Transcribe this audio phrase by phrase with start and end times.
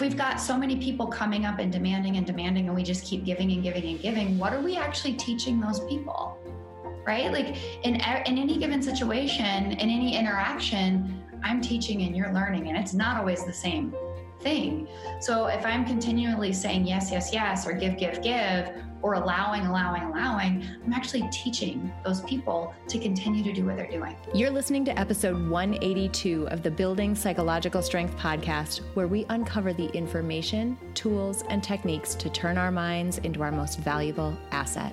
[0.00, 3.24] we've got so many people coming up and demanding and demanding and we just keep
[3.24, 6.38] giving and giving and giving what are we actually teaching those people?
[7.06, 7.32] Right?
[7.32, 12.76] Like in in any given situation in any interaction i'm teaching and you're learning and
[12.76, 13.94] it's not always the same
[14.40, 14.88] thing
[15.20, 20.02] so if i'm continually saying yes yes yes or give give give or allowing, allowing,
[20.02, 24.16] allowing, I'm actually teaching those people to continue to do what they're doing.
[24.34, 29.86] You're listening to episode 182 of the Building Psychological Strength podcast, where we uncover the
[29.96, 34.92] information, tools, and techniques to turn our minds into our most valuable asset.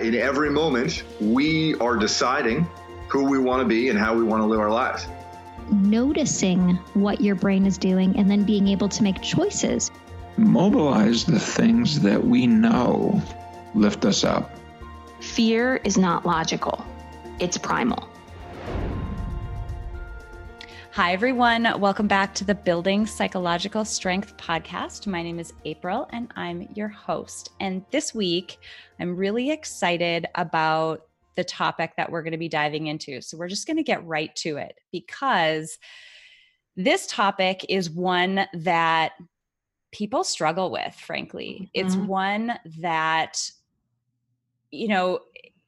[0.00, 2.68] In every moment, we are deciding
[3.08, 5.06] who we want to be and how we want to live our lives
[5.70, 9.90] noticing what your brain is doing and then being able to make choices.
[10.36, 13.22] Mobilize the things that we know
[13.74, 14.50] lift us up.
[15.20, 16.84] Fear is not logical,
[17.40, 18.08] it's primal.
[20.98, 21.68] Hi, everyone.
[21.78, 25.06] Welcome back to the Building Psychological Strength podcast.
[25.06, 27.50] My name is April and I'm your host.
[27.60, 28.58] And this week,
[28.98, 31.02] I'm really excited about
[31.36, 33.22] the topic that we're going to be diving into.
[33.22, 35.78] So we're just going to get right to it because
[36.74, 39.12] this topic is one that
[39.92, 41.70] people struggle with, frankly.
[41.76, 41.86] Mm-hmm.
[41.86, 43.40] It's one that,
[44.72, 45.20] you know,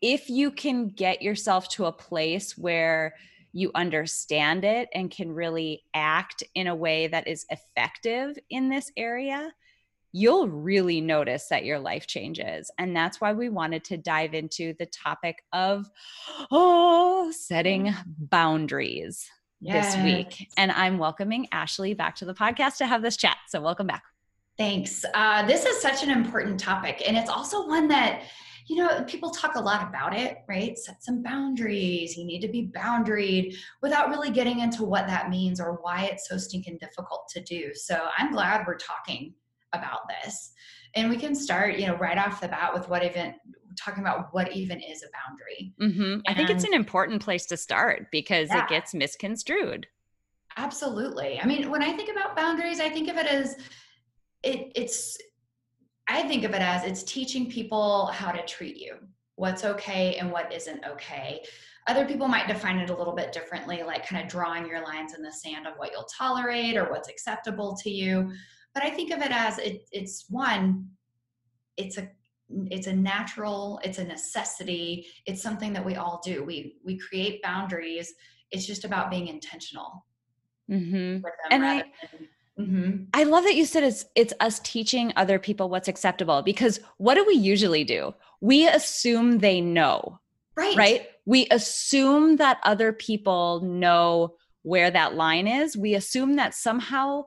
[0.02, 3.14] if you can get yourself to a place where
[3.52, 8.90] you understand it and can really act in a way that is effective in this
[8.96, 9.52] area,
[10.12, 12.70] you'll really notice that your life changes.
[12.78, 15.88] And that's why we wanted to dive into the topic of
[16.50, 19.28] oh, setting boundaries
[19.60, 19.94] yes.
[19.94, 20.48] this week.
[20.56, 23.36] And I'm welcoming Ashley back to the podcast to have this chat.
[23.48, 24.02] So welcome back.
[24.58, 25.04] Thanks.
[25.14, 27.02] Uh, this is such an important topic.
[27.06, 28.22] And it's also one that,
[28.66, 30.78] you know, people talk a lot about it, right?
[30.78, 32.16] Set some boundaries.
[32.16, 36.28] You need to be boundaried without really getting into what that means or why it's
[36.28, 37.70] so stinking difficult to do.
[37.74, 39.34] So I'm glad we're talking
[39.72, 40.52] about this
[40.94, 43.34] and we can start you know right off the bat with what even
[43.78, 46.20] talking about what even is a boundary mm-hmm.
[46.26, 48.64] i think it's an important place to start because yeah.
[48.64, 49.86] it gets misconstrued
[50.56, 53.56] absolutely i mean when i think about boundaries i think of it as
[54.42, 55.18] it, it's
[56.10, 58.96] i think of it as it's teaching people how to treat you
[59.40, 61.42] what's okay and what isn't okay.
[61.86, 65.14] Other people might define it a little bit differently like kind of drawing your lines
[65.14, 68.30] in the sand of what you'll tolerate or what's acceptable to you.
[68.74, 70.86] But i think of it as it, it's one
[71.78, 72.10] it's a
[72.70, 75.06] it's a natural it's a necessity.
[75.24, 76.44] It's something that we all do.
[76.44, 78.12] We we create boundaries.
[78.50, 80.04] It's just about being intentional
[80.70, 81.24] mm-hmm.
[81.50, 82.28] and i than,
[82.60, 83.04] mm-hmm.
[83.14, 87.14] i love that you said it's it's us teaching other people what's acceptable because what
[87.14, 88.14] do we usually do?
[88.40, 90.20] We assume they know
[90.56, 90.76] right.
[90.76, 91.06] right?
[91.26, 95.76] We assume that other people know where that line is.
[95.76, 97.24] We assume that somehow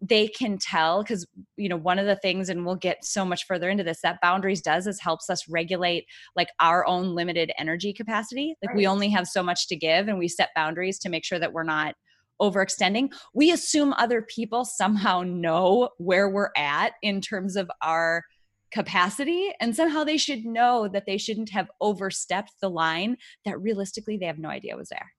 [0.00, 3.46] they can tell because you know one of the things and we'll get so much
[3.46, 7.92] further into this that boundaries does is helps us regulate like our own limited energy
[7.92, 8.56] capacity.
[8.62, 8.76] Like right.
[8.76, 11.52] we only have so much to give and we set boundaries to make sure that
[11.52, 11.94] we're not
[12.40, 18.24] overextending we assume other people somehow know where we're at in terms of our
[18.72, 24.16] capacity and somehow they should know that they shouldn't have overstepped the line that realistically
[24.16, 25.12] they have no idea was there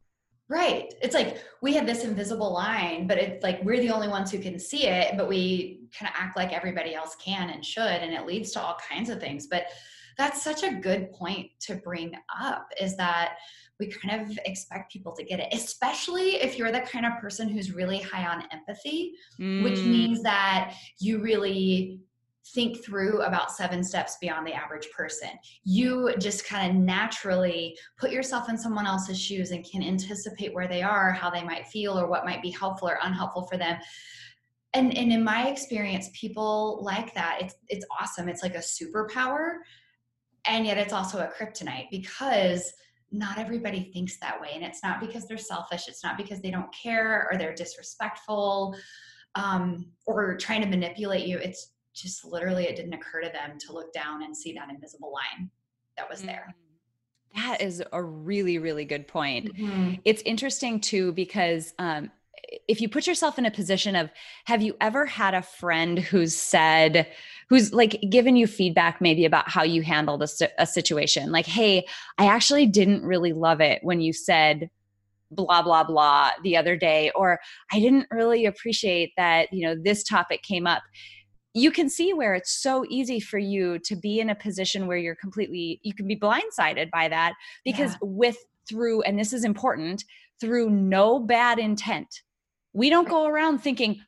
[0.49, 0.93] Right.
[1.01, 4.39] It's like we have this invisible line, but it's like we're the only ones who
[4.39, 8.13] can see it, but we kind of act like everybody else can and should, and
[8.13, 9.47] it leads to all kinds of things.
[9.47, 9.67] But
[10.17, 13.37] that's such a good point to bring up is that
[13.79, 17.49] we kind of expect people to get it, especially if you're the kind of person
[17.49, 19.63] who's really high on empathy, mm.
[19.63, 21.99] which means that you really
[22.53, 25.29] think through about seven steps beyond the average person.
[25.63, 30.67] You just kind of naturally put yourself in someone else's shoes and can anticipate where
[30.67, 33.77] they are, how they might feel, or what might be helpful or unhelpful for them.
[34.73, 37.37] And, and in my experience, people like that.
[37.41, 38.27] It's it's awesome.
[38.27, 39.59] It's like a superpower,
[40.45, 42.73] and yet it's also a kryptonite because
[43.11, 44.49] not everybody thinks that way.
[44.55, 45.87] And it's not because they're selfish.
[45.87, 48.75] It's not because they don't care or they're disrespectful
[49.35, 51.37] um, or trying to manipulate you.
[51.37, 55.13] It's just literally it didn't occur to them to look down and see that invisible
[55.13, 55.49] line
[55.95, 56.55] that was there.
[57.35, 59.55] That is a really, really good point.
[59.55, 60.01] Mhm.
[60.05, 62.11] It's interesting too because um,
[62.67, 64.09] if you put yourself in a position of,
[64.45, 67.07] have you ever had a friend who's said,
[67.49, 70.27] who's like given you feedback maybe about how you handled a,
[70.61, 71.31] a situation?
[71.31, 71.85] Like, hey,
[72.17, 74.69] I actually didn't really love it when you said
[75.31, 77.39] blah blah blah the other day or
[77.71, 80.83] i didn't really appreciate that you know this topic came up
[81.55, 84.97] you can see where it's so easy for you to be in a position where
[84.97, 87.33] you're completely you can be blindsided by that
[87.65, 87.97] because Yeah.
[88.01, 88.37] with
[88.69, 90.03] through and this is important
[90.39, 92.21] through no bad intent.
[92.73, 94.01] We don't go around thinking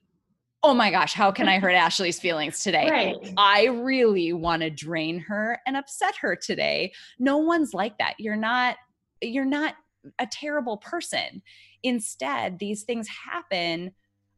[0.66, 2.90] oh my gosh how can i hurt ashley's feelings today?
[2.90, 3.34] Right.
[3.38, 6.92] i really want to drain her and upset her today.
[7.20, 8.16] No one's like that.
[8.18, 8.78] You're not
[9.22, 9.76] you're not
[10.20, 11.44] a terrible person.
[11.84, 13.92] Instead these things happen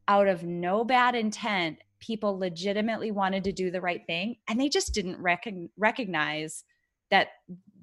[0.06, 1.78] out of no bad intent.
[1.98, 6.62] People legitimately wanted to do the right thing and they just didn't recog- recognize
[7.10, 7.28] that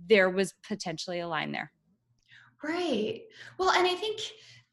[0.08, 1.72] there was potentially a line there
[2.68, 3.22] Right.
[3.60, 4.20] Well, and I think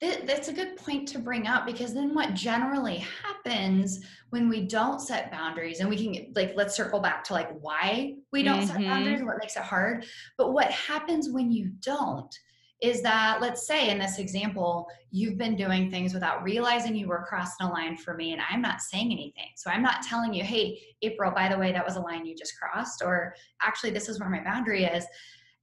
[0.01, 4.01] that that's a good point to bring up because then what generally happens
[4.31, 8.17] when we don't set boundaries and we can like let's circle back to like why
[8.33, 8.87] we don't set Mhm.
[8.89, 10.07] boundaries and what makes it hard.
[10.39, 12.35] But what happens when you don't
[12.81, 17.25] is that let's say in this example you've been doing things without realizing you were
[17.29, 19.51] crossing a line for me and I'm not saying anything.
[19.55, 22.35] So I'm not telling you, "Hey, April, by the way, that was a line you
[22.35, 25.07] just crossed," or actually this is where my boundary is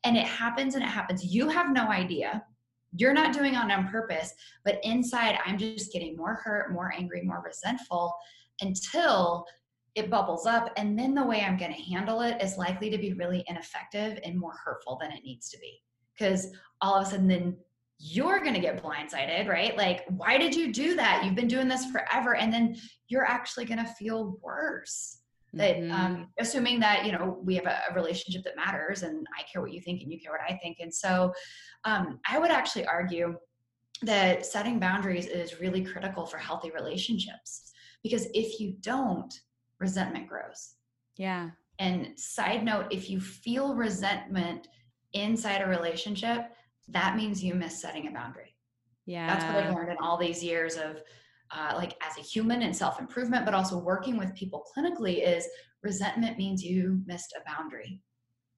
[0.04, 1.26] and it happens and it happens.
[1.26, 2.44] You have no idea.
[2.96, 4.34] You're not doing it on purpose,
[4.66, 8.16] but inside, I'm just getting more hurt, more angry, more resentful
[8.62, 9.46] until
[9.96, 10.72] it bubbles up.
[10.78, 14.20] And then the way I'm going to handle it is likely to be really ineffective
[14.24, 15.82] and more hurtful than it needs to be.
[16.18, 16.48] Because
[16.82, 17.58] all of a sudden, then
[18.00, 19.78] you're going to get blindsided, right?
[19.78, 21.24] Like, why did you do that?
[21.24, 22.36] You've been doing this forever.
[22.36, 25.19] And then you're actually going to feel worse
[25.54, 25.92] that Mhm.
[25.92, 29.62] um, assuming that you know we have a, a relationship that matters and i care
[29.62, 30.78] what you think and you care what i think.
[30.80, 31.34] And so
[31.86, 33.38] um, i would actually argue
[34.04, 37.72] that setting boundaries is really critical for healthy relationships
[38.04, 39.34] because if you don't
[39.80, 40.76] resentment grows.
[41.18, 41.52] Yeah.
[41.80, 44.68] And side note if you feel resentment
[45.14, 46.52] inside a relationship
[46.90, 48.56] that means you miss setting a boundary.
[49.06, 51.02] Yeah that's what I've learned in all these years of
[51.52, 55.48] uh, like as a human and self improvement, but also working with people clinically is
[55.84, 58.02] resentment means you missed a boundary.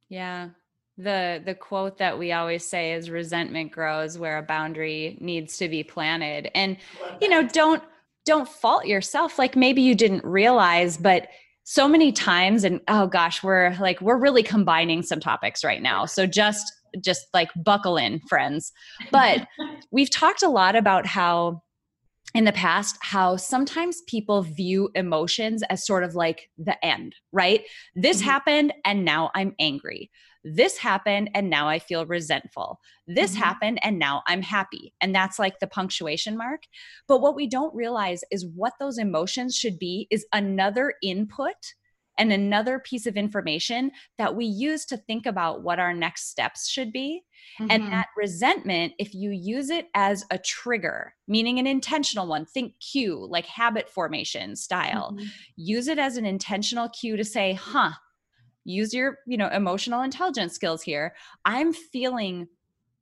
[0.10, 0.50] Yeah.
[0.98, 5.70] The the quote that we always say is resentment grows where a boundary needs to
[5.70, 6.52] be planted.
[6.54, 6.78] And
[7.22, 7.82] you know, don't
[8.26, 11.28] don't fault yourself like maybe you didn't realize but
[11.64, 16.06] so many times and oh gosh, we're like we're really combining some topics right now.
[16.06, 18.74] So just just like buckle in, friends.
[19.12, 19.48] But
[19.92, 21.64] we've talked a lot about how
[22.34, 27.66] in the past how sometimes people view emotions as sort of like the end, right?
[27.96, 28.26] This Mhm.
[28.26, 30.10] happened and now I'm angry.
[30.44, 32.80] This happened and now I feel resentful.
[33.06, 33.40] This Mhm.
[33.40, 34.94] happened and now I'm happy.
[35.02, 36.64] And that's like the punctuation mark.
[37.08, 41.56] But what we don't realize is what those emotions should be is another input
[42.18, 46.68] and another piece of information that we use to think about what our next steps
[46.70, 47.24] should be.
[47.70, 47.92] And Mhm.
[47.92, 53.26] that resentment, if you use it as a trigger, meaning an intentional one, think cue,
[53.30, 55.32] like habit formation style, Mhm.
[55.56, 57.92] use it as an intentional cue to say, huh,
[58.64, 61.16] use your, you know, emotional intelligence skills here.
[61.46, 62.48] I'm feeling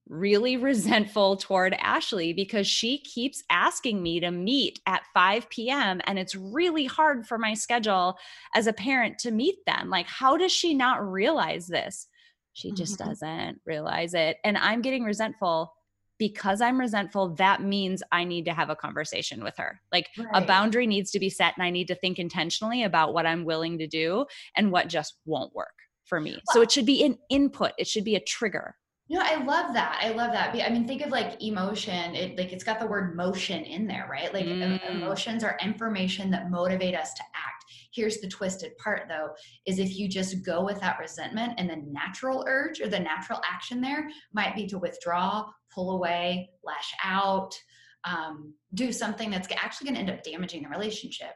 [0.09, 6.01] really resentful toward Ashley because she keeps asking me to meet at 5 p.m.
[6.05, 8.17] and it's really hard for my schedule
[8.55, 9.89] as a parent to meet them.
[9.89, 12.07] Like, how does she not realize this?
[12.53, 13.05] She just Mhm.
[13.05, 14.37] doesn't realize it.
[14.43, 15.73] And I'm getting resentful
[16.17, 17.35] because I'm resentful.
[17.35, 19.79] That means I need to have a conversation with her.
[19.93, 23.25] Like, a boundary needs to be set, and I need to think intentionally about what
[23.25, 24.25] I'm willing to do
[24.55, 26.41] and what just won't work for me.
[26.51, 28.75] So it should be an input, it should be a trigger.
[29.11, 29.99] Know, I love that.
[30.03, 30.55] I love that.
[30.55, 32.15] I mean, think of like emotion.
[32.15, 34.31] It like it's got the word motion in there, right?
[34.31, 34.91] Like Mm.
[34.91, 37.65] emotions are information that motivate us to act.
[37.91, 39.29] Here's the twisted part, though:
[39.65, 43.41] is if you just go with that resentment, and the natural urge or the natural
[43.43, 47.59] action there might be to withdraw, pull away, lash out,
[48.03, 51.33] um, do something that's actually going to end up damaging the relationship.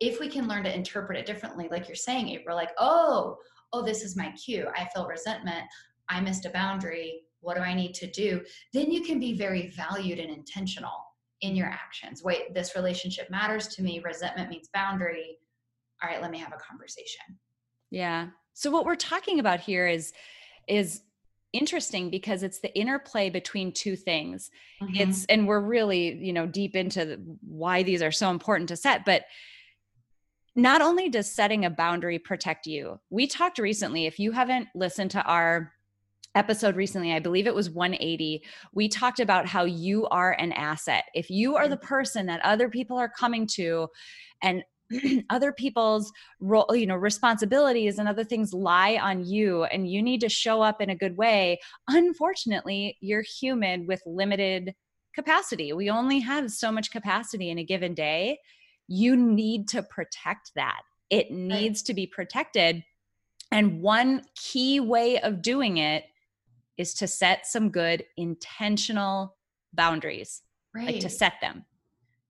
[0.00, 3.36] If we can learn to interpret it differently, like you're saying, April, like, oh,
[3.72, 4.66] oh, this is my cue.
[4.74, 5.64] I feel resentment.
[6.10, 7.22] I missed a boundary.
[7.40, 8.42] What do I need to do?
[8.74, 11.04] Then you can be very valued and intentional
[11.40, 12.22] in your actions.
[12.22, 14.02] Wait, this relationship matters to me.
[14.04, 15.38] Resentment means boundary.
[16.02, 17.38] All right, let me have a conversation.
[17.90, 18.28] Yeah.
[18.52, 20.12] So what we're talking about here is
[20.68, 21.02] is
[21.52, 24.50] interesting because it's the interplay between two things.
[24.82, 24.96] Mm-hmm.
[24.96, 28.76] It's and we're really, you know, deep into the, why these are so important to
[28.76, 29.24] set, but
[30.54, 33.00] not only does setting a boundary protect you.
[33.08, 35.72] We talked recently if you haven't listened to our
[36.34, 41.04] episode recently, I believe it was 180, we talked about how you are an asset.
[41.14, 43.88] If you are the person that other people are coming to
[44.42, 44.62] and
[45.30, 50.20] other people's role, you know, responsibilities and other things lie on you and you need
[50.20, 51.58] to show up in a good way.
[51.88, 54.74] Unfortunately, you're human with limited
[55.14, 55.72] capacity.
[55.72, 58.38] We only have so much capacity in a given day.
[58.88, 60.80] You need to protect that.
[61.10, 62.84] It needs to be protected.
[63.52, 66.04] And one key way of doing it
[66.80, 69.36] is to set some good intentional
[69.74, 70.42] boundaries,
[70.74, 70.86] Right.
[70.86, 71.66] like to set them.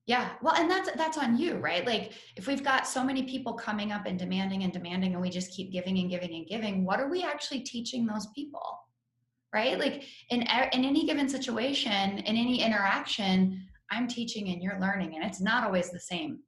[0.07, 0.31] Yeah.
[0.41, 1.85] Well, and that's that's on you, right?
[1.85, 5.29] Like if we've got so many people coming up and demanding and demanding and we
[5.29, 8.77] just keep giving and giving and giving, what are we actually teaching those people?
[9.53, 9.79] Right?
[9.79, 15.23] Like in in any given situation, in any interaction, I'm teaching and you're learning and
[15.23, 16.39] it's not always the same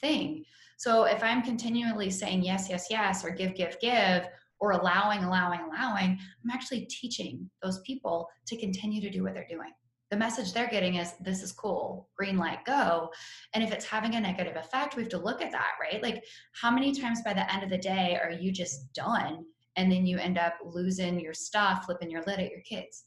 [0.00, 0.44] thing.
[0.78, 4.26] So if I'm continually saying yes, yes, yes or give, give, give
[4.62, 6.10] or allowing, allowing, allowing,
[6.44, 9.72] I'm actually teaching those people to continue to do what they're doing.
[10.12, 12.08] The message they're getting is this is cool.
[12.16, 13.10] Green light go.
[13.54, 16.00] And if it's having a negative effect we have to look at that right?
[16.00, 16.22] Like
[16.60, 20.06] how many times by the end of the day are you just done and then
[20.06, 23.06] you end up losing your stuff flipping your lid at your kids?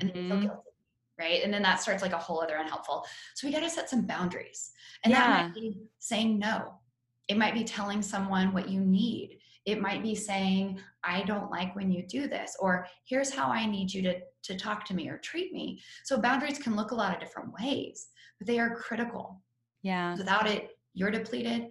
[0.00, 0.42] then you feel Mhm.
[0.42, 0.70] guilty
[1.18, 1.42] right?
[1.42, 3.06] And then that starts like a whole other unhelpful.
[3.36, 4.70] So we got to set some boundaries.
[5.02, 6.78] And that might be saying no.
[7.26, 9.35] It might be telling someone what you need
[9.66, 13.66] it might be saying i don't like when you do this or here's how i
[13.66, 16.94] need you to to talk to me or treat me so boundaries can look a
[16.94, 18.08] lot of different ways
[18.38, 19.42] but they are critical
[19.82, 20.16] Yeah.
[20.16, 21.68] without it you're depleted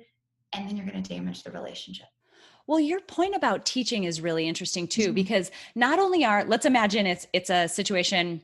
[0.54, 2.08] and then you're going to damage the relationship
[2.68, 5.16] Well, your point about teaching is really interesting too, Mhm.
[5.16, 8.42] because not only are let's imagine it's it's a situation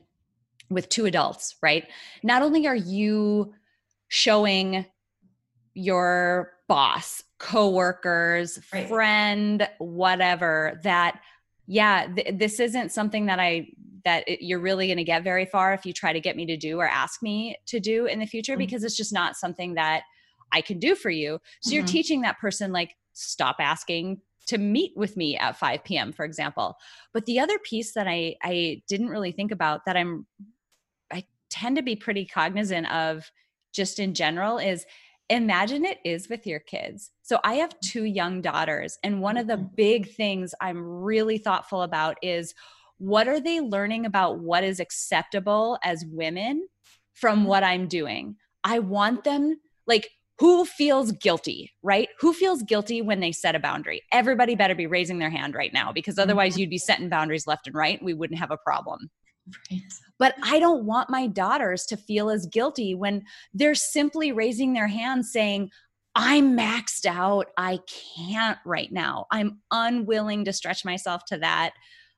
[0.69, 1.87] with two adults, right?
[2.21, 3.53] Not only are you
[4.09, 4.85] showing
[5.73, 8.87] your boss, coworkers, Right.
[8.87, 11.19] friend, whatever that
[11.67, 13.67] yeah, th- this isn't something that I
[14.05, 16.45] that it, you're really going to get very far if you try to get me
[16.45, 18.59] to do or ask me to do in the future Mhm.
[18.59, 20.03] because it's just not something that
[20.53, 21.39] I can do for you.
[21.61, 21.87] So you're Mhm.
[21.87, 26.11] teaching that person like stop asking to meet with me at 5 p.m.
[26.13, 26.77] for example.
[27.13, 30.25] But the other piece that I I didn't really think about that I'm
[31.11, 33.29] I tend to be pretty cognizant of
[33.73, 34.85] just in general is
[35.29, 37.11] imagine it is with your kids.
[37.21, 39.75] So I have two young daughters and one of the Mhm.
[39.75, 42.53] big things I'm really thoughtful about is
[42.97, 46.67] what are they learning about what is acceptable as women
[47.13, 47.47] from Mhm.
[47.47, 48.35] what I'm doing?
[48.63, 50.09] I want them like
[50.39, 52.09] who feels guilty, right?
[52.19, 54.01] Who feels guilty when they set a boundary?
[54.11, 57.67] Everybody better be raising their hand right now because otherwise you'd be setting boundaries left
[57.67, 57.99] and right.
[57.99, 59.11] And we wouldn't have a problem.
[59.47, 59.81] Right
[60.17, 64.87] But I don't want my daughters to feel as guilty when they're simply raising their
[64.87, 65.71] hands saying,
[66.15, 67.47] I'm maxed out.
[67.57, 67.79] I
[68.17, 69.27] can't right now.
[69.31, 71.73] I'm unwilling to stretch myself to that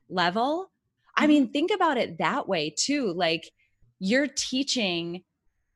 [0.08, 0.70] level.
[1.16, 1.28] I mm-hmm.
[1.28, 3.12] mean, think about it that way too.
[3.12, 3.50] Like
[4.00, 5.22] you're teaching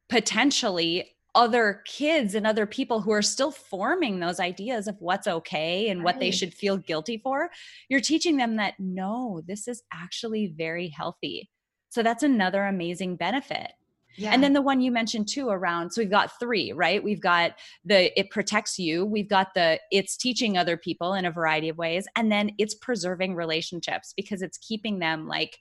[0.08, 5.88] potentially other kids and other people who are still forming those ideas of what's okay
[5.88, 7.50] and what they should feel guilty for.
[7.88, 11.50] You're teaching them that no, this is actually very healthy.
[11.90, 13.72] So that's another amazing benefit.
[14.16, 17.02] yeah And then the one you mentioned too around, so we've got three, right?
[17.02, 17.52] We've got
[17.84, 21.78] the it protects you, we've got the it's teaching other people in a variety of
[21.78, 25.58] ways, and then it's preserving relationships because it's keeping them like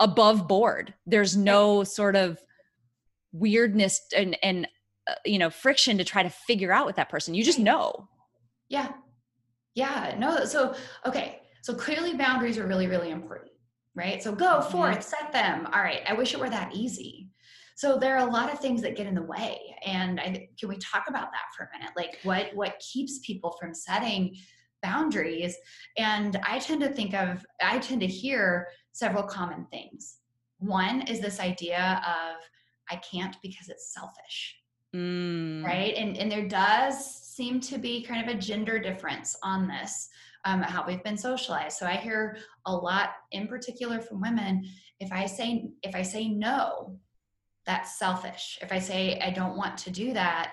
[0.00, 0.94] above board.
[1.06, 2.38] There's no sort of
[3.32, 4.66] weirdness and and
[5.08, 7.34] uh, you know friction to try to figure out with that person.
[7.34, 8.08] You just know.
[8.68, 8.92] Yeah.
[9.74, 10.14] Yeah.
[10.18, 10.44] No.
[10.44, 11.42] So, okay.
[11.62, 13.52] So clearly boundaries are really, really important,
[13.94, 14.22] right?
[14.22, 14.70] So go Mhm.
[14.70, 15.66] forth, set them.
[15.72, 16.02] All right.
[16.06, 17.28] I wish it were that easy.
[17.76, 19.58] So there are a lot of things that get in the way.
[19.84, 21.92] And I, can we talk about that for a minute?
[21.94, 24.34] Like what, what keeps people from setting
[24.82, 25.54] boundaries?
[25.98, 30.20] And I tend to think of, I tend to hear several common things.
[30.58, 32.36] One is this idea of,
[32.90, 34.56] I can't because it's selfish
[34.94, 35.64] Mm.
[35.64, 35.94] right?
[35.94, 40.08] And and there does seem to be kind of a gender difference on this
[40.44, 41.76] um, how we've been socialized.
[41.76, 44.64] So i hear a lot in particular from women
[45.00, 46.98] if i say if i say no
[47.66, 48.58] that's selfish.
[48.62, 50.52] If i say i don't want to do that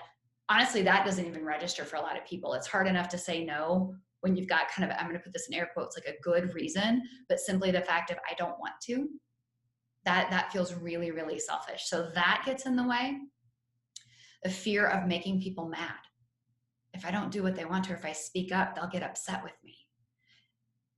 [0.50, 2.54] honestly that doesn't even register for a lot of people.
[2.54, 5.34] It's hard enough to say no when you've got kind of i'm going to put
[5.34, 8.60] this in air quotes like a good reason but simply the fact of i don't
[8.60, 9.08] want to
[10.06, 11.84] that that feels really really selfish.
[11.86, 13.18] So that gets in the way
[14.44, 16.00] the fear of making people mad.
[16.94, 19.44] If I don't do what they want or if I speak up, they'll get upset
[19.44, 19.76] with me.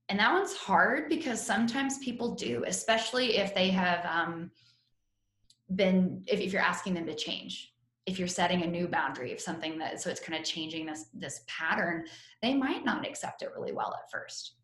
[0.08, 4.50] And that one's hard because sometimes people do, especially if they have um,
[5.74, 7.72] been, if, if you're asking them to change.
[8.04, 11.06] If you're setting a new boundary of something that, so it's kind of changing this
[11.12, 12.04] this pattern,
[12.40, 14.55] they might not accept it really well at first,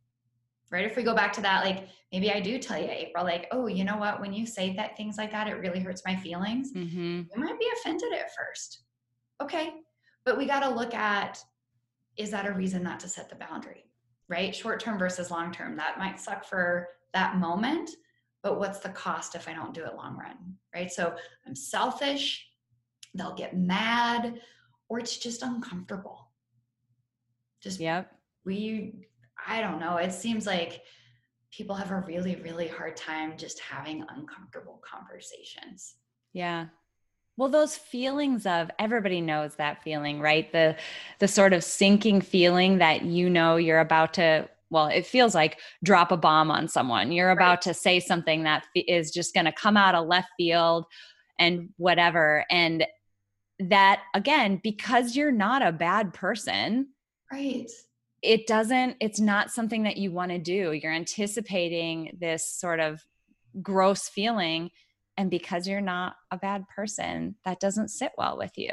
[0.72, 0.86] right?
[0.86, 3.66] If we go back to that, like maybe I do tell you, April, like, oh,
[3.66, 4.20] you know what?
[4.20, 6.72] When you say that things like that, it really hurts my feelings.
[6.72, 7.22] Mm-hmm.
[7.34, 8.80] You might be offended at first.
[9.40, 9.74] Okay.
[10.24, 11.38] But we got to look at
[12.16, 13.84] is that a reason not to set the boundary,
[14.28, 14.54] right?
[14.54, 15.76] Short term versus long term.
[15.76, 17.90] That might suck for that moment,
[18.42, 20.92] but what's the cost if I don't do it long run, right?
[20.92, 21.14] So
[21.46, 22.46] I'm selfish,
[23.14, 24.40] they'll get mad,
[24.88, 26.30] or it's just uncomfortable.
[27.62, 28.12] Just, yep.
[28.44, 29.06] We,
[29.46, 29.96] I don't know.
[29.96, 30.82] It seems like
[31.50, 35.94] people have a really, really hard time just having uncomfortable conversations.
[36.32, 36.66] Yeah.
[37.36, 40.50] Well, those feelings of everybody knows that feeling, right?
[40.52, 40.76] The
[41.18, 45.58] the sort of sinking feeling that you know you're about to well, it feels like
[45.84, 47.12] drop a bomb on someone.
[47.12, 47.62] You're about right.
[47.62, 50.86] to say something that is just going to come out of left field
[51.38, 52.46] and whatever.
[52.50, 52.86] And
[53.58, 56.88] that again, because you're not a bad person,
[57.30, 57.70] right?
[58.22, 60.72] It doesn't, it's not something that you want to do.
[60.72, 63.02] You're anticipating this sort of
[63.60, 64.70] gross feeling.
[65.16, 68.72] And because you're not a bad person, that doesn't sit well with you.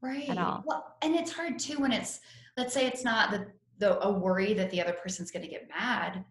[0.00, 0.28] Right.
[0.28, 0.62] At all.
[0.66, 2.20] Well, and it's hard too when it's,
[2.56, 3.46] let's say it's not the
[3.78, 6.24] the a worry that the other person's going to get mad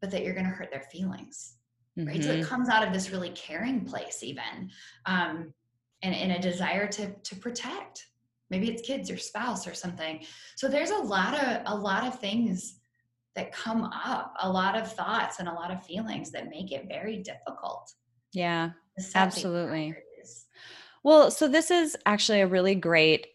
[0.00, 1.56] but that you're going to hurt their feelings
[1.98, 2.08] mm-hmm.
[2.08, 2.48] right so it mm-hmm.
[2.48, 4.70] comes out of this really caring place even
[5.06, 5.52] um
[6.02, 8.06] and in a desire to to protect
[8.52, 10.24] maybe it's kids or spouse or something.
[10.54, 12.76] So there's a lot of a lot of things
[13.34, 16.86] that come up a lot of thoughts and a lot of feelings that make it
[16.86, 17.90] very difficult.
[18.32, 18.70] Yeah
[19.14, 19.94] absolutely.
[21.02, 23.26] well so this is actually a really great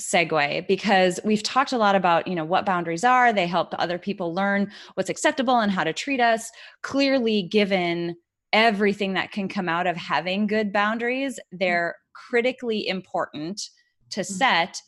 [0.00, 3.32] segue because we've talked a lot about you know what boundaries are.
[3.32, 6.50] They help other people learn what's acceptable and how to treat us.
[6.82, 8.16] Clearly given
[8.52, 11.58] everything that can come out of having good boundaries mm-hmm.
[11.58, 13.60] they're critically important
[14.10, 14.34] to mm-hmm.
[14.34, 14.82] set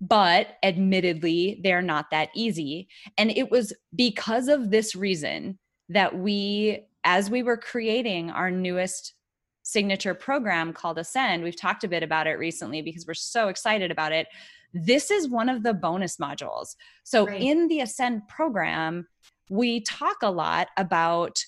[0.00, 6.84] but admittedly they're not that easy and it was because of this reason that we
[7.04, 9.14] as we were creating our newest
[9.62, 11.42] signature program called Ascend.
[11.42, 14.26] We've talked a bit about it recently because we're so excited about it.
[14.74, 16.74] This is one of the bonus modules.
[17.04, 17.40] So, right.
[17.40, 19.06] in the Ascend program,
[19.50, 21.44] we talk a lot about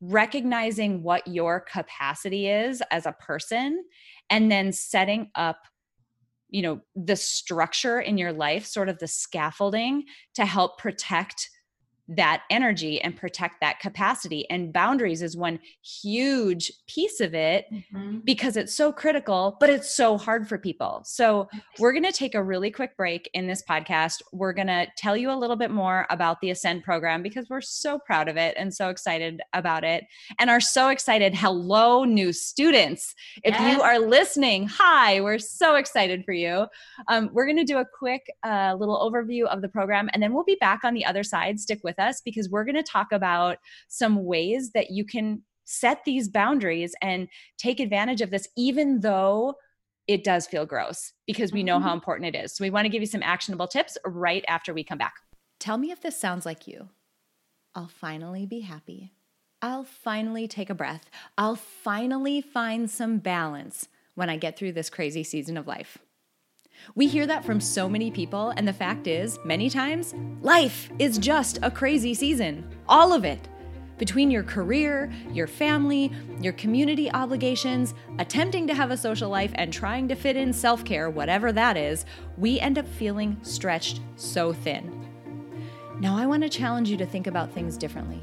[0.00, 3.84] recognizing what your capacity is as a person
[4.30, 5.58] and then setting up
[6.50, 11.48] you know the structure in your life sort of the scaffolding to help protect
[12.08, 14.48] that energy and protect that capacity.
[14.50, 18.18] And boundaries is one huge piece of it mm-hmm.
[18.24, 21.02] because it's so critical, but it's so hard for people.
[21.04, 24.22] So, we're going to take a really quick break in this podcast.
[24.32, 27.60] We're going to tell you a little bit more about the Ascend program because we're
[27.60, 30.04] so proud of it and so excited about it
[30.38, 31.34] and are so excited.
[31.34, 33.14] Hello, new students.
[33.44, 33.76] If yes.
[33.76, 36.66] you are listening, hi, we're so excited for you.
[37.08, 40.32] Um, we're going to do a quick uh, little overview of the program and then
[40.32, 41.60] we'll be back on the other side.
[41.60, 43.58] Stick with us because we're going to talk about
[43.88, 49.54] some ways that you can set these boundaries and take advantage of this, even though
[50.06, 51.94] it does feel gross because we know how mm-hmm.
[51.94, 52.54] important it is.
[52.54, 55.14] So, we want to give you some actionable tips right after we come back.
[55.60, 56.88] Tell me if this sounds like you.
[57.74, 59.12] I'll finally be happy.
[59.60, 61.10] I'll finally take a breath.
[61.36, 65.98] I'll finally find some balance when I get through this crazy season of life.
[66.94, 71.18] We hear that from so many people, and the fact is, many times, life is
[71.18, 72.68] just a crazy season.
[72.88, 73.48] All of it.
[73.98, 79.72] Between your career, your family, your community obligations, attempting to have a social life, and
[79.72, 82.04] trying to fit in self care, whatever that is,
[82.36, 85.04] we end up feeling stretched so thin.
[86.00, 88.22] Now, I want to challenge you to think about things differently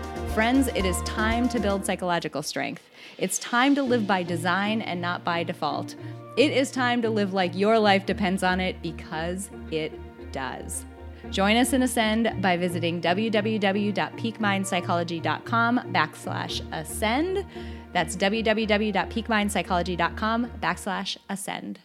[0.33, 2.89] Friends, it is time to build psychological strength.
[3.17, 5.95] It's time to live by design and not by default.
[6.37, 9.91] It is time to live like your life depends on it because it
[10.31, 10.85] does.
[11.31, 17.45] Join us in Ascend by visiting www.peakmindpsychology.com backslash ascend.
[17.91, 21.79] That's www.peakmindpsychology.com backslash ascend.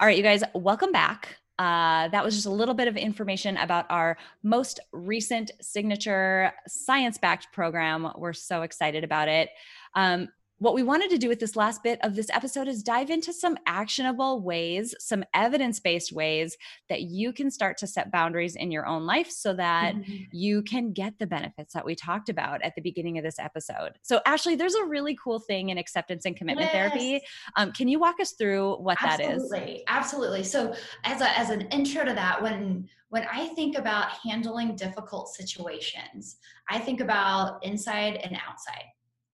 [0.00, 1.38] All right, you guys, welcome back.
[1.58, 7.18] Uh, that was just a little bit of information about our most recent signature science
[7.18, 8.12] backed program.
[8.16, 9.50] We're so excited about it.
[9.94, 13.10] Um, what we wanted to do with this last bit of this episode is dive
[13.10, 16.56] into some actionable ways, some evidence based ways
[16.88, 20.24] that you can start to set boundaries in your own life so that mm-hmm.
[20.32, 23.92] you can get the benefits that we talked about at the beginning of this episode.
[24.02, 26.74] So, Ashley, there's a really cool thing in acceptance and commitment yes.
[26.74, 27.20] therapy.
[27.56, 29.26] Um, can you walk us through what that is?
[29.26, 29.82] absolutely, that is?
[29.86, 30.44] Absolutely.
[30.44, 35.28] So, as, a, as an intro to that, when when I think about handling difficult
[35.34, 36.36] situations,
[36.68, 38.84] I think about inside and outside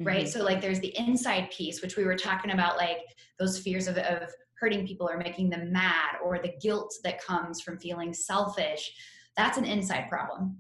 [0.05, 0.27] right?
[0.27, 0.38] Mm-hmm.
[0.38, 2.99] so like there's the inside piece which we were talking about like
[3.38, 7.61] those fears of, of hurting people or making them mad or the guilt that comes
[7.61, 8.95] from feeling selfish.
[9.37, 10.57] That's an inside problem.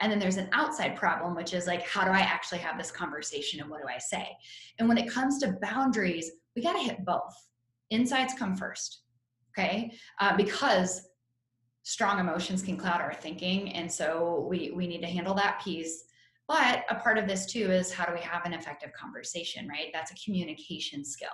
[0.00, 2.90] And then there's an outside problem which is like how do i actually have this
[2.90, 4.28] conversation and what do i say?
[4.78, 7.34] And when it comes to boundaries we got to hit both.
[7.90, 9.04] Insides come first
[9.56, 9.92] okay?
[10.20, 11.08] Uh, because
[11.82, 16.04] strong emotions can cloud our thinking and so we we need to handle that piece
[16.48, 19.88] but a part of this too is how do we have an effective conversation, right?
[19.92, 21.28] That's a communication skill.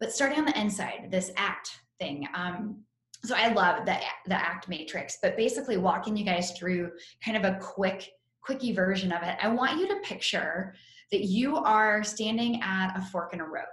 [0.00, 2.26] But starting on the inside, this ACT thing.
[2.34, 2.82] Um,
[3.24, 6.90] so I love the the ACT matrix, but basically walking you guys through
[7.24, 8.10] kind of a quick
[8.42, 9.36] quickie version of it.
[9.40, 10.74] I want you to picture
[11.12, 13.64] that you are standing at a fork in a road.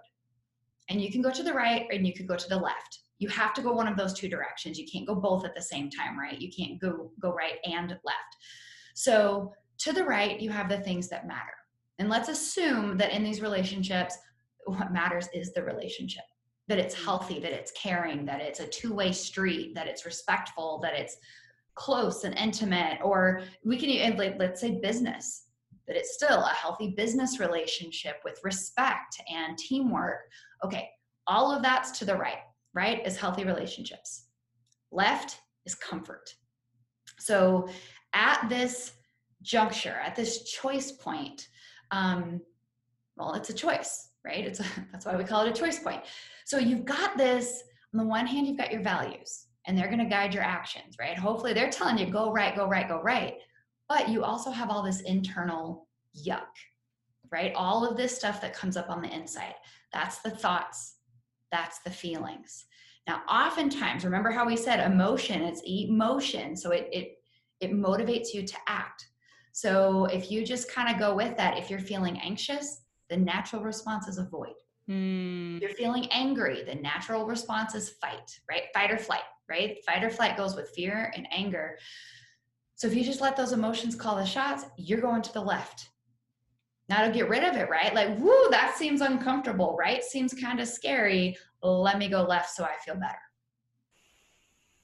[0.89, 2.99] And you can go to the right and you could go to the left.
[3.19, 4.77] You have to go one of those two directions.
[4.77, 6.39] You can't go both at the same time, right?
[6.39, 8.35] You can't go go right and left.
[8.95, 11.53] So to the right, you have the things that matter.
[11.99, 14.17] And let's assume that in these relationships,
[14.65, 16.23] what matters is the relationship
[16.69, 17.05] that it's mm-hmm.
[17.05, 21.17] healthy, that it's caring, that it's a two way street, that it's respectful, that it's
[21.75, 22.99] close and intimate.
[23.03, 25.45] Or we can even, let's say, business,
[25.87, 30.19] that it's still a healthy business relationship with respect and teamwork.
[30.63, 30.87] Okay,
[31.27, 33.05] all of that's to the right, right?
[33.05, 34.27] Is healthy relationships.
[34.91, 36.29] Left is comfort.
[37.17, 37.67] So
[38.13, 38.93] at this
[39.41, 41.47] juncture, at this choice point,
[41.91, 42.41] um,
[43.17, 44.45] well, it's a choice, right?
[44.45, 46.01] It's a, that's why we call it a choice point.
[46.45, 47.63] So you've got this.
[47.93, 50.95] On the one hand, you've got your values, and they're going to guide your actions,
[50.99, 51.17] right?
[51.17, 53.37] Hopefully, they're telling you go right, go right, go right.
[53.87, 56.45] But you also have all this internal yuck,
[57.31, 57.51] right?
[57.55, 59.55] All of this stuff that comes up on the inside.
[59.91, 60.97] That's the thoughts.
[61.51, 62.65] That's the feelings.
[63.07, 66.55] Now, oftentimes, remember how we said emotion, it's emotion.
[66.55, 67.17] So it, it,
[67.59, 69.08] it motivates you to act.
[69.59, 73.61] So if you just kind of go with that, if you're feeling anxious, the natural
[73.61, 74.53] response is avoid.
[74.89, 75.59] Mm.
[75.59, 78.63] You're feeling angry, the natural response is fight, right?
[78.73, 79.77] Fight or flight, right?
[79.85, 81.77] Fight or flight goes with fear and anger.
[82.75, 85.89] So if you just let those emotions call the shots, you're going to the left.
[86.87, 87.93] Now to get rid of it, right?
[87.93, 90.01] Like, woo, that seems uncomfortable, right?
[90.05, 91.37] Seems kind of scary.
[91.61, 93.19] Let me go left so I feel better.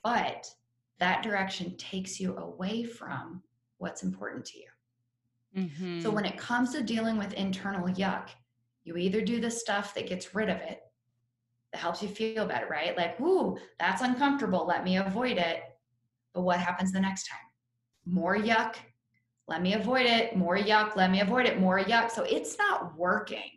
[0.03, 0.51] But
[0.99, 3.41] that direction takes you away from
[3.77, 5.63] what's important to you.
[5.63, 6.01] Mm-hmm.
[6.01, 8.29] So when it comes to dealing with internal yuck,
[8.83, 10.79] you either do the stuff that gets rid of it,
[11.71, 12.95] that helps you feel better, right?
[12.95, 14.65] Like, whoo, that's uncomfortable.
[14.67, 15.63] Let me avoid it.
[16.33, 17.39] But what happens the next time?
[18.05, 18.75] More yuck.
[19.47, 20.35] Let me avoid it.
[20.35, 20.95] More yuck.
[20.95, 21.59] Let me avoid it.
[21.59, 22.11] More yuck.
[22.11, 23.51] So it's not working.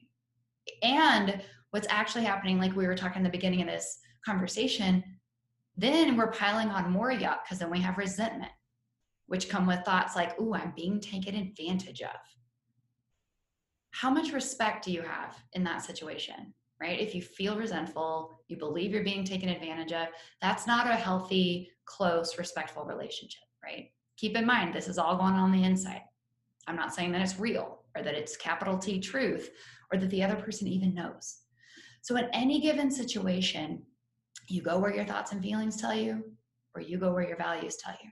[0.83, 5.03] And what's actually happening, like we were talking in the beginning of this conversation,
[5.77, 8.53] then we're piling on more yuck because then we have resentment
[9.29, 12.21] which come with thoughts like, "Ooh, I'm being taken advantage of."
[13.93, 16.53] How much respect do you have in that situation?
[16.81, 17.01] Right?
[17.01, 20.09] If you feel resentful, you believe you're being taken advantage of,
[20.41, 23.91] that's not a healthy, close, respectful relationship, right?
[24.17, 26.03] Keep in mind, this is all going on the inside.
[26.69, 29.51] I'm not saying that it's real or that it's capital T truth
[29.93, 31.39] or that the other person even knows.
[32.03, 33.83] So, in any given situation,
[34.49, 36.23] you go where your thoughts and feelings tell you,
[36.75, 38.11] or you go where your values tell you.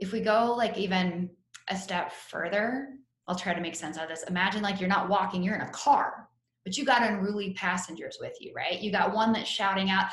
[0.00, 1.30] If we go like even
[1.68, 2.88] a step further,
[3.28, 4.24] I'll try to make sense out of this.
[4.24, 6.28] Imagine like you're not walking, you're in a car,
[6.64, 8.80] but you got unruly passengers with you, right?
[8.80, 10.06] You got one that's shouting out,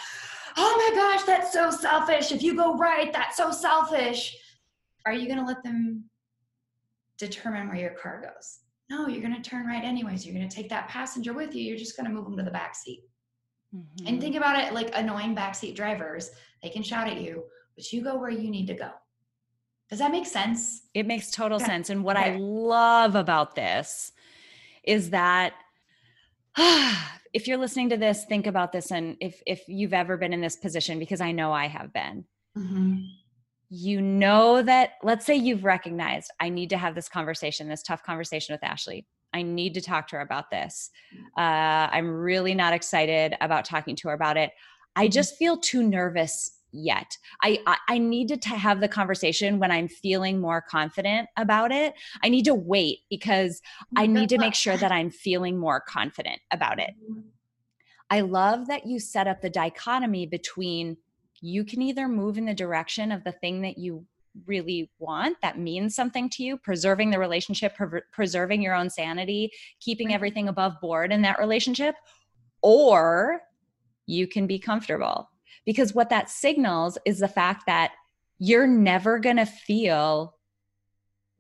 [0.60, 2.32] Oh my gosh, that's so selfish.
[2.32, 4.36] If you go right, that's so selfish.
[5.06, 6.06] Are you going to let them
[7.20, 8.60] determine where your car goes?
[8.90, 10.26] No, you're going to turn right anyways.
[10.26, 11.64] You're going to take that passenger with you.
[11.64, 13.04] You're just going to move them to the back seat.
[13.76, 14.08] Mm-hmm.
[14.08, 16.32] And think about it like annoying backseat drivers.
[16.64, 17.44] They can shout at you,
[17.76, 18.92] but you go where you need to go.
[19.90, 20.82] Does that make sense?
[20.94, 21.66] It makes total yeah.
[21.66, 21.90] sense.
[21.90, 22.34] And what okay.
[22.34, 24.12] I love about this
[24.84, 25.54] is that
[26.58, 28.92] if you're listening to this, think about this.
[28.92, 32.26] And if, if you've ever been in this position, because I know I have been,
[32.58, 32.98] mm-hmm.
[33.70, 38.04] you know that, let's say you've recognized, I need to have this conversation, this tough
[38.04, 39.06] conversation with Ashley.
[39.34, 40.90] I need to talk to her about this.
[41.38, 41.42] Uh,
[41.92, 44.52] I'm really not excited about talking to her about it.
[44.96, 45.12] I mm-hmm.
[45.12, 47.18] just feel too nervous yet.
[47.42, 51.94] I, I, I needed to have the conversation when I'm feeling more confident about it.
[52.24, 53.62] I need to wait because
[53.96, 56.92] I need to make sure that I'm feeling more confident about it.
[57.04, 57.22] Mm-hmm.
[58.10, 60.98] I love that you set up the dichotomy between
[61.42, 64.06] you can either move in the direction of the thing that you
[64.46, 69.52] really want that means something to you preserving the relationship pre- preserving your own sanity
[69.80, 71.96] keeping everything above board in that relationship
[72.62, 73.42] or
[74.06, 75.28] you can be comfortable
[75.68, 77.92] because what that signals is the fact that
[78.40, 80.34] you're never going to feel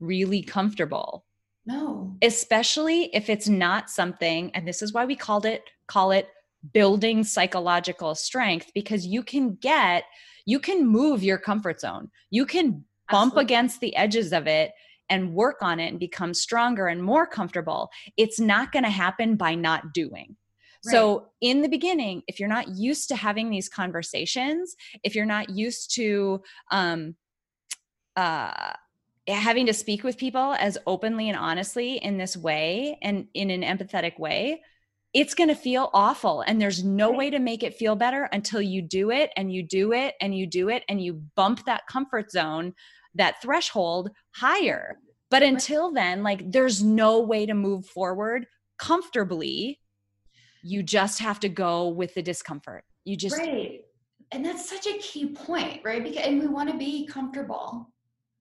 [0.01, 1.25] really comfortable.
[1.65, 2.17] No.
[2.21, 6.27] Especially if it's not something and this is why we called it call it
[6.73, 10.03] building psychological strength because you can get
[10.45, 12.09] you can move your comfort zone.
[12.29, 13.43] You can bump Absolutely.
[13.43, 14.71] against the edges of it
[15.09, 17.89] and work on it and become stronger and more comfortable.
[18.17, 20.35] It's not going to happen by not doing.
[20.81, 25.49] So, in the beginning, if you're not used to having these conversations, if you're not
[25.49, 27.15] used to um,
[28.15, 28.73] uh,
[29.27, 33.61] having to speak with people as openly and honestly in this way and in an
[33.61, 34.61] empathetic way,
[35.13, 36.41] it's going to feel awful.
[36.41, 39.63] And there's no way to make it feel better until you do it and you
[39.63, 42.73] do it and you do it and you bump that comfort zone,
[43.15, 44.97] that threshold higher.
[45.29, 49.79] But until then, like, there's no way to move forward comfortably
[50.63, 52.83] you just have to go with the discomfort.
[53.05, 53.81] You just right.
[54.31, 56.03] And that's such a key point right?
[56.03, 57.89] Because and we want to be comfortable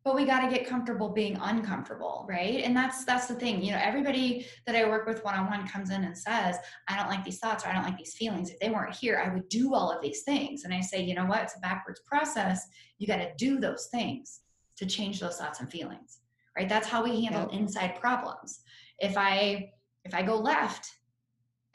[0.04, 2.62] but we got to get comfortable being uncomfortable right?
[2.62, 6.04] And that's that's the thing you know everybody that i work with one-on-one comes in
[6.04, 6.56] and says
[6.88, 8.50] i don't like these thoughts or i don't like these feelings.
[8.50, 10.64] If they weren't here i would do all of these things.
[10.64, 11.42] And i say you know what?
[11.42, 12.66] It's a backwards process.
[12.98, 14.40] You got to do those things
[14.76, 16.20] to change those thoughts and feelings.
[16.56, 16.68] Right?
[16.68, 17.60] That's how we handle yep.
[17.60, 18.60] inside problems.
[18.98, 19.70] If i
[20.04, 20.88] if i go left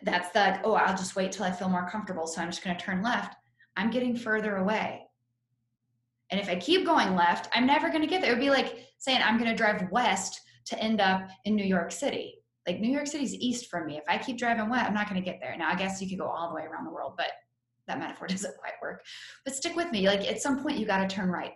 [0.03, 2.75] that's the oh i'll just wait till i feel more comfortable so i'm just going
[2.75, 3.35] to turn left.
[3.77, 5.03] I'm getting further away.
[6.29, 8.31] And if i keep going left i'm never going to get there.
[8.31, 11.65] It would be like saying i'm going to drive west to end up in new
[11.65, 12.35] york city.
[12.67, 13.97] Like new york city's east from me.
[13.97, 15.55] If i keep driving west i'm not going to get there.
[15.57, 17.31] Now i guess you could go all the way around the world but
[17.87, 19.03] that metaphor doesn't quite work.
[19.45, 20.07] But stick with me.
[20.07, 21.53] Like at some point you got to turn right.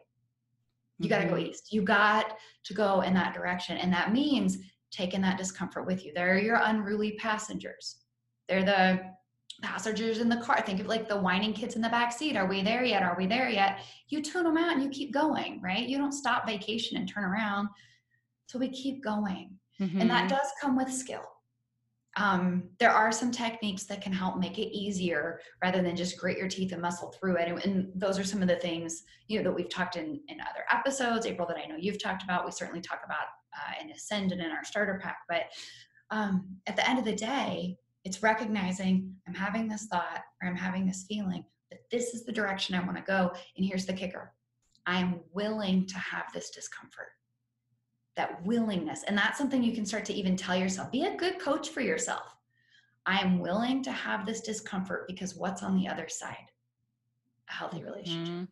[1.00, 1.48] You got to go mm-hmm.
[1.48, 1.74] east.
[1.74, 3.78] You got to go in that direction.
[3.78, 4.58] And that means
[4.92, 6.14] taking that discomfort with you.
[6.16, 8.05] There are your unruly passengers
[8.48, 9.16] they're the
[9.62, 10.62] passengers in the car.
[10.62, 12.36] Think of like the whining kids in the back seat.
[12.36, 13.04] Are we there yet?
[13.04, 13.80] Are we there yet?
[14.10, 15.88] You tune them out and you keep going, right?
[15.88, 17.70] You don't stop vacation and turn around.
[18.48, 19.52] So we keep going.
[19.80, 20.02] Mm-hmm.
[20.02, 20.36] And that mm-hmm.
[20.36, 21.24] does come with skill.
[22.18, 26.38] Um, there are some techniques that can help make it easier rather than just grit
[26.38, 27.50] your teeth and muscle through it.
[27.50, 30.40] And, and those are some of the things you know that we've talked in in
[30.40, 32.46] other episodes, April, that I know you've talked about.
[32.46, 35.18] We certainly talk about uh, in Ascend and in our starter pack.
[35.28, 35.44] But
[36.10, 40.56] um, at the end of the day, it's recognizing I'm having this thought or I'm
[40.56, 43.32] having this feeling, but this is the direction I want to go.
[43.58, 44.32] And here's the kicker
[44.86, 47.10] I am willing to have this discomfort.
[48.16, 49.04] That willingness.
[49.04, 50.92] And that's something you can start to even tell yourself.
[50.92, 52.36] Be a good coach for yourself.
[53.06, 56.52] I am willing to have this discomfort because what's on the other side?
[57.50, 58.34] A healthy relationship.
[58.34, 58.44] Mm-hmm.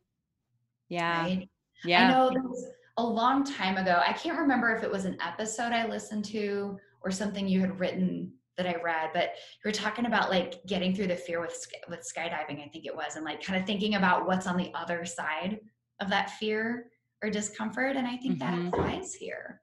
[0.89, 1.21] Yeah.
[1.21, 1.49] Right?
[1.85, 2.07] Yeah.
[2.07, 2.55] I know
[2.97, 4.01] a long time ago.
[4.05, 7.79] I can't remember if it was an episode I listened to or something you had
[7.79, 9.31] written that I read, but
[9.63, 11.55] you were talking about like getting through the fear with
[11.89, 14.71] with skydiving, I think it was, and like kind of thinking about what's on the
[14.73, 15.59] other side
[15.99, 16.87] of that fear
[17.23, 18.69] or discomfort, and I think mm-hmm.
[18.69, 19.61] that applies here.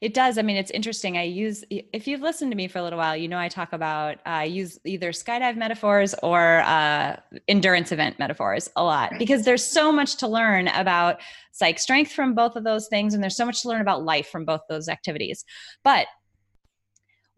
[0.00, 0.38] It does.
[0.38, 1.16] I mean, it's interesting.
[1.16, 3.72] I use, if you've listened to me for a little while, you know, I talk
[3.72, 9.64] about, uh, use either skydive metaphors or uh, endurance event metaphors a lot because there's
[9.64, 11.20] so much to learn about
[11.52, 13.14] psych strength from both of those things.
[13.14, 15.44] And there's so much to learn about life from both those activities.
[15.84, 16.06] But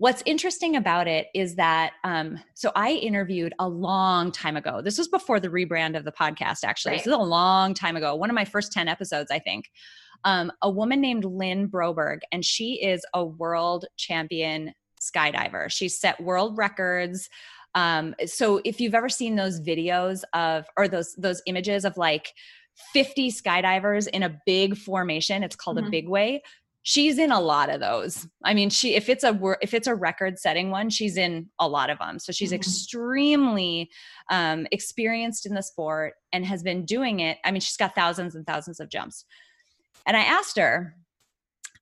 [0.02, 4.98] what's interesting about it is that um, so i interviewed a long time ago this
[4.98, 6.98] was before the rebrand of the podcast actually right.
[6.98, 9.70] this is a long time ago one of my first 10 episodes i think
[10.24, 15.70] um, a woman named Lynn Broberg, and she is a world champion skydiver.
[15.70, 17.28] She's set world records.
[17.74, 22.32] Um, so if you've ever seen those videos of or those those images of like
[22.92, 25.88] 50 skydivers in a big formation, it's called mm-hmm.
[25.88, 26.42] a big way.
[26.84, 28.26] She's in a lot of those.
[28.42, 31.68] I mean, she if it's a if it's a record setting one, she's in a
[31.68, 32.18] lot of them.
[32.18, 32.56] So she's mm-hmm.
[32.56, 33.90] extremely
[34.30, 37.38] um, experienced in the sport and has been doing it.
[37.44, 39.24] I mean, she's got thousands and thousands of jumps.
[40.06, 40.96] And I asked her,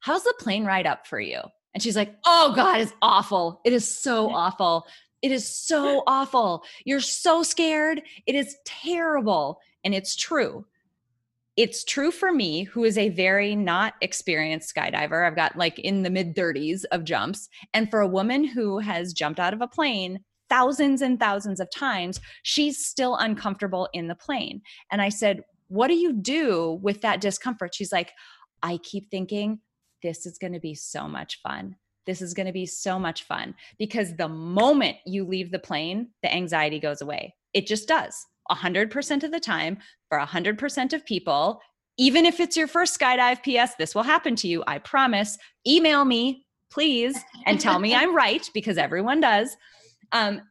[0.00, 1.40] How's the plane ride up for you?
[1.72, 3.60] And she's like, Oh God, it's awful.
[3.64, 4.86] It is so awful.
[5.22, 6.64] It is so awful.
[6.84, 8.02] You're so scared.
[8.26, 9.60] It is terrible.
[9.84, 10.66] And it's true.
[11.56, 15.26] It's true for me, who is a very not experienced skydiver.
[15.26, 17.48] I've got like in the mid 30s of jumps.
[17.74, 21.70] And for a woman who has jumped out of a plane thousands and thousands of
[21.70, 24.62] times, she's still uncomfortable in the plane.
[24.90, 27.74] And I said, what do you do with that discomfort?
[27.74, 28.12] She's like,
[28.62, 29.60] I keep thinking,
[30.02, 31.76] this is going to be so much fun.
[32.06, 36.08] This is going to be so much fun because the moment you leave the plane,
[36.22, 37.34] the anxiety goes away.
[37.54, 38.26] It just does.
[38.50, 41.60] 100% of the time for 100% of people,
[41.96, 44.62] even if it's your first skydive PS, this will happen to you.
[44.66, 45.38] I promise.
[45.66, 49.56] Email me, please, and tell me I'm right because everyone does.
[50.12, 50.42] Um,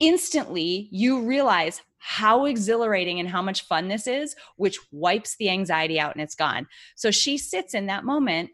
[0.00, 5.98] instantly, you realize how exhilarating and how much fun this is, which wipes the anxiety
[5.98, 6.66] out and it's gone.
[6.94, 8.50] So she sits in that moment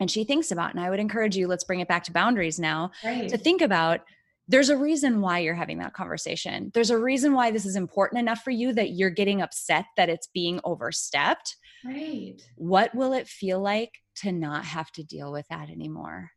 [0.00, 2.58] and she thinks about, and I would encourage you, let's bring it back to boundaries
[2.58, 3.28] now, right.
[3.28, 4.00] to think about
[4.48, 6.70] there's a reason why you're having that conversation.
[6.74, 10.08] There's a reason why this is important enough for you that you're getting upset that
[10.08, 11.56] it's being overstepped.
[11.84, 12.36] Right.
[12.56, 16.30] What will it feel like to not have to deal with that anymore?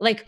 [0.00, 0.26] Like,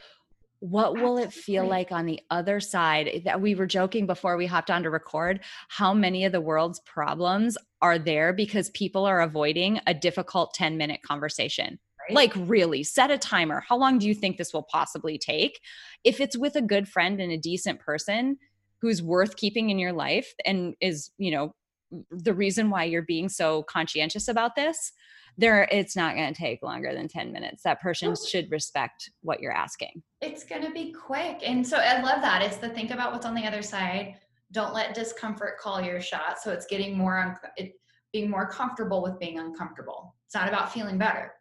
[0.61, 4.47] what will it feel like on the other side that we were joking before we
[4.47, 9.21] hopped on to record how many of the world's problems are there because people are
[9.21, 12.15] avoiding a difficult 10 minute conversation right.
[12.15, 13.65] like really set a timer.
[13.69, 15.61] How long do you think this will possibly take?
[16.05, 18.39] If it's with a good friend and a decent person
[18.81, 21.55] who's worth keeping in your life and is you know
[22.11, 24.93] the reason why you're being so conscientious about this
[25.37, 27.63] there it's not going to take longer than 10 minutes.
[27.65, 30.03] That person should respect what you're asking.
[30.21, 32.43] It's going to be quick and so i love that.
[32.43, 34.17] It's the think about what's on the other side.
[34.53, 37.73] Don't let discomfort call your shot so it's getting more un- it,
[38.13, 40.15] being more comfortable with being uncomfortable.
[40.27, 41.33] It's not about feeling better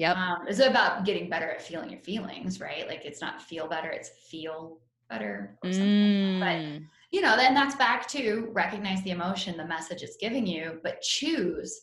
[0.00, 0.16] Yep.
[0.16, 2.88] Um, it's about getting better at feeling your feelings, right?
[2.88, 4.78] Like it's not feel better, it's feel
[5.10, 5.90] better or something.
[5.90, 6.40] Mm.
[6.40, 10.80] But you know, then that's back to recognize the emotion, the message it's giving you,
[10.82, 11.82] but choose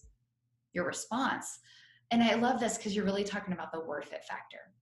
[0.73, 1.59] your response.
[2.09, 4.73] And I love this because you're really talking about the worth it factor.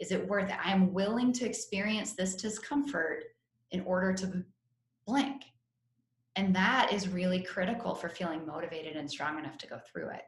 [0.00, 0.56] Is it worth it?
[0.64, 3.24] I'm willing to experience this discomfort
[3.72, 4.42] in order to
[5.06, 5.42] blank.
[6.34, 10.22] And that is really critical for feeling motivated and strong enough to go through it.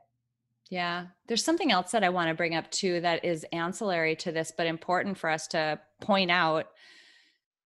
[0.73, 1.09] Yeah.
[1.29, 4.55] There's something else that I want to bring up too that is ancillary to this,
[4.57, 6.69] but important for us to point out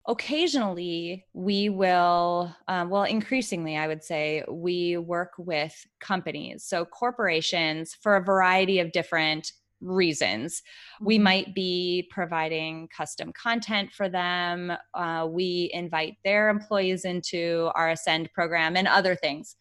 [0.09, 7.95] occasionally we will um, well increasingly i would say we work with companies so corporations
[8.03, 10.61] for a variety of different reasons
[11.01, 11.23] we mm-hmm.
[11.23, 18.29] might be providing custom content for them uh, we invite their employees into our ascend
[18.33, 19.55] program and other things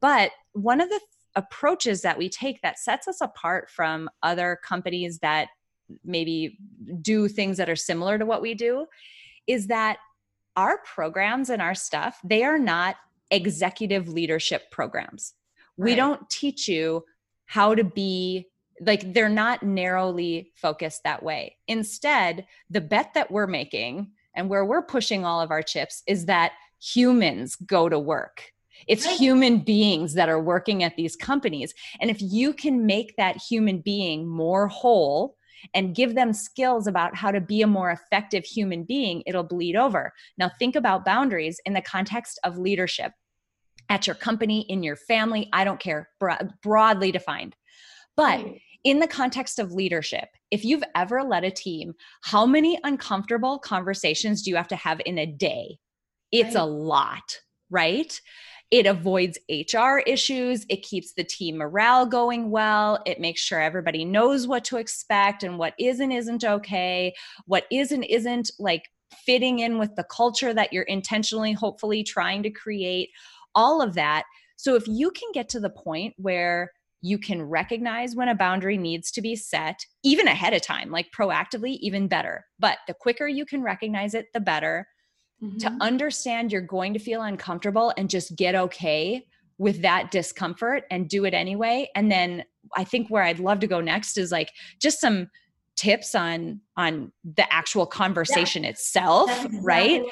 [0.00, 4.58] but one of the th- approaches that we take that sets us apart from other
[4.62, 5.48] companies that
[6.04, 6.58] maybe
[7.00, 8.86] do things that are similar to what we do
[9.46, 9.98] is that
[10.56, 12.96] our programs and our stuff, they are not
[13.30, 15.34] executive leadership programs.
[15.76, 15.86] Right.
[15.86, 17.04] We don't teach you
[17.46, 18.48] how to be
[18.80, 21.56] like they're not narrowly focused that way.
[21.68, 26.26] Instead, the bet that we're making and where we're pushing all of our chips is
[26.26, 28.51] that humans go to work.
[28.88, 29.16] It's right.
[29.16, 31.74] human beings that are working at these companies.
[32.00, 35.36] And if you can make that human being more whole
[35.74, 39.76] and give them skills about how to be a more effective human being, it'll bleed
[39.76, 40.12] over.
[40.36, 43.12] Now, think about boundaries in the context of leadership
[43.88, 46.08] at your company, in your family, I don't care,
[46.62, 47.54] broadly defined.
[48.16, 48.44] But
[48.84, 54.42] in the context of leadership, if you've ever led a team, how many uncomfortable conversations
[54.42, 55.78] do you have to have in a day?
[56.32, 56.62] It's right.
[56.62, 57.40] a lot,
[57.70, 58.20] right?
[58.72, 60.64] It avoids HR issues.
[60.70, 63.02] It keeps the team morale going well.
[63.04, 67.12] It makes sure everybody knows what to expect and what is and isn't okay,
[67.44, 68.88] what is and isn't like
[69.26, 73.10] fitting in with the culture that you're intentionally, hopefully, trying to create,
[73.54, 74.24] all of that.
[74.56, 78.78] So if you can get to the point where you can recognize when a boundary
[78.78, 82.46] needs to be set, even ahead of time, like proactively, even better.
[82.58, 84.86] But the quicker you can recognize it, the better.
[85.42, 85.58] Mm-hmm.
[85.58, 89.26] To understand you're going to feel uncomfortable and just get okay
[89.58, 91.88] with that discomfort and do it anyway.
[91.94, 92.44] And then
[92.76, 95.28] I think where I'd love to go next is like just some
[95.74, 98.70] tips on on the actual conversation yeah.
[98.70, 100.02] itself exactly right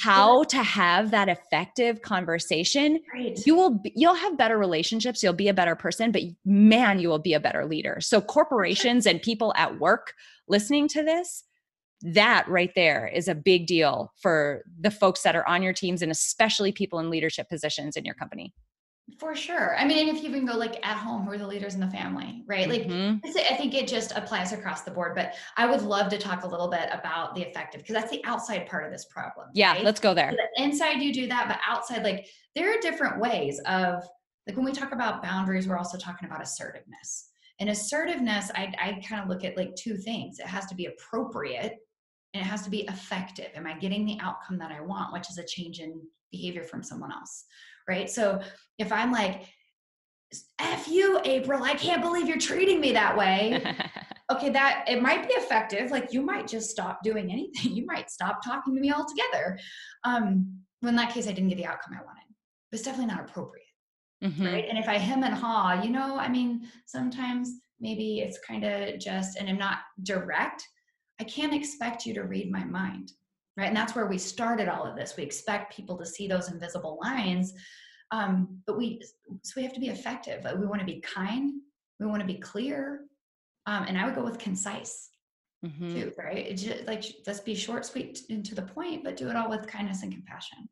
[0.00, 3.44] how to have that effective conversation right.
[3.44, 7.18] you will you'll have better relationships you'll be a better person but man you will
[7.18, 10.14] be a better leader so corporations and people at work
[10.46, 11.42] listening to this
[12.02, 16.02] that right there is a big deal for the folks that are on your teams
[16.02, 18.54] and especially people in leadership positions in your company
[19.18, 19.76] for sure.
[19.76, 21.80] I mean, and if you even go like at home, who are the leaders in
[21.80, 22.68] the family, right?
[22.68, 23.26] Like, mm-hmm.
[23.26, 25.14] I think it just applies across the board.
[25.14, 28.24] But I would love to talk a little bit about the effective because that's the
[28.24, 29.48] outside part of this problem.
[29.52, 29.84] Yeah, right?
[29.84, 30.30] let's go there.
[30.30, 34.04] So inside, you do that, but outside, like, there are different ways of
[34.46, 37.28] like when we talk about boundaries, we're also talking about assertiveness.
[37.60, 40.38] And assertiveness, I, I kind of look at like two things.
[40.38, 41.74] It has to be appropriate
[42.34, 43.48] and it has to be effective.
[43.54, 46.00] Am I getting the outcome that I want, which is a change in
[46.30, 47.44] behavior from someone else?
[47.90, 48.08] right?
[48.08, 48.40] So
[48.78, 49.42] if I'm like,
[50.60, 53.60] F you, April, I can't believe you're treating me that way.
[54.30, 55.90] okay, that it might be effective.
[55.90, 57.72] Like you might just stop doing anything.
[57.80, 59.58] You might stop talking to me altogether.
[60.04, 62.22] Um, well, in that case, I didn't get the outcome I wanted.
[62.70, 63.66] But it's definitely not appropriate.
[64.22, 64.46] Mm-hmm.
[64.46, 64.66] Right.
[64.68, 67.50] And if I hem and haw, you know, I mean, sometimes
[67.80, 70.62] maybe it's kind of just, and I'm not direct,
[71.20, 73.12] I can't expect you to read my mind
[73.60, 73.68] right?
[73.68, 75.14] And that's where we started all of this.
[75.16, 77.52] We expect people to see those invisible lines,
[78.10, 79.00] um, but we
[79.42, 80.46] so we have to be effective.
[80.58, 81.60] We want to be kind.
[81.98, 83.02] We want to be clear,
[83.66, 85.10] um, and I would go with concise
[85.64, 85.94] mm-hmm.
[85.94, 86.38] too, right?
[86.38, 89.50] It just, like let's be short, sweet, and to the point, but do it all
[89.50, 90.68] with kindness and compassion.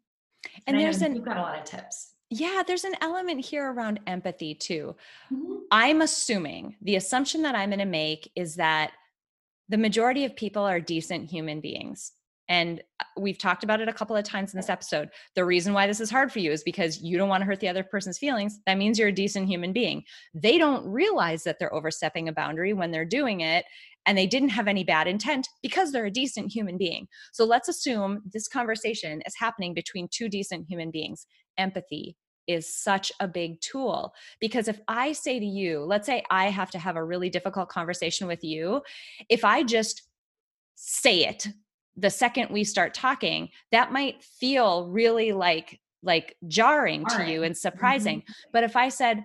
[0.66, 2.14] And, and there's an you've got a lot of tips.
[2.30, 4.96] Yeah, there's an element here around empathy too.
[5.32, 5.54] Mm-hmm.
[5.70, 8.92] I'm assuming the assumption that I'm going to make is that
[9.68, 12.12] the majority of people are decent human beings
[12.48, 15.10] and uh, we've talked about it a couple of times in this episode.
[15.34, 17.60] The reason why this is hard for you is because you don't want to hurt
[17.60, 18.58] the other person's feelings.
[18.66, 20.02] That means you're a decent human being.
[20.34, 23.64] They don't realize that they're overstepping a boundary when they're doing it,
[24.06, 27.06] and they didn't have any bad intent because they're a decent human being.
[27.32, 31.26] So let's assume this conversation is happening between two decent human beings.
[31.58, 32.16] Empathy
[32.48, 36.70] is such a big tool because if I say to you, let's say I have
[36.72, 38.82] to have a really difficult conversation with you,
[39.28, 40.02] if I just
[40.74, 41.46] say it
[41.98, 47.56] the second we start talking that might feel really like like jarring to you and
[47.56, 48.20] surprising.
[48.20, 48.32] Mm-hmm.
[48.52, 49.24] but if i said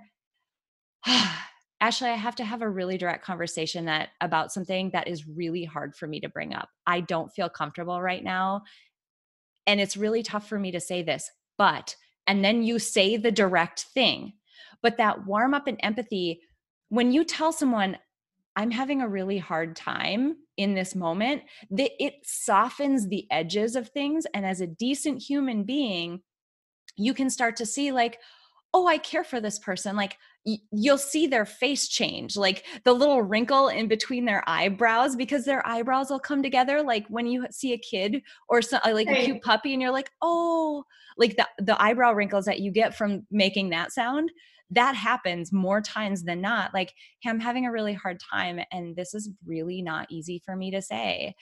[1.05, 1.49] ah,
[1.81, 5.63] ashley i have to have a really direct conversation that about something that is really
[5.63, 6.69] hard for me to bring up.
[6.87, 8.63] I don't feel comfortable right now
[9.67, 11.95] and it's really tough for me to say this but
[12.27, 14.33] and then you say the direct thing.
[14.81, 16.41] But that warm up and empathy
[16.93, 17.97] when you tell someone
[18.55, 23.89] i'm having a really hard time in this moment that it softens the edges of
[23.89, 26.21] things and as a decent human being
[26.95, 28.19] you can start to see like
[28.75, 33.21] oh i care for this person like you'll see their face change like the little
[33.21, 37.71] wrinkle in between their eyebrows because their eyebrows will come together like when you see
[37.71, 39.21] a kid or so, uh, like right.
[39.21, 40.83] a cute puppy and you're like oh
[41.17, 44.31] like the, the eyebrow wrinkles that you get from making that sound
[44.69, 48.95] that happens more times than not like hey i'm having a really hard time and
[48.97, 51.33] this is really not easy for me to say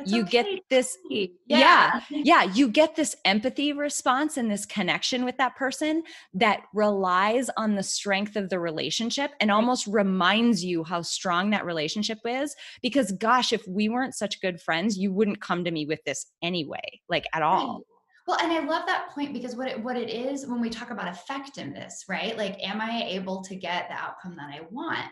[0.00, 0.30] That's you okay.
[0.30, 1.28] get this yeah.
[1.46, 6.02] yeah yeah you get this empathy response and this connection with that person
[6.34, 11.64] that relies on the strength of the relationship and almost reminds you how strong that
[11.64, 15.86] relationship is because gosh if we weren't such good friends you wouldn't come to me
[15.86, 17.82] with this anyway like at all
[18.26, 20.90] well, and I love that point because what it, what it is when we talk
[20.90, 22.38] about effectiveness, right?
[22.38, 25.10] Like, am I able to get the outcome that I want?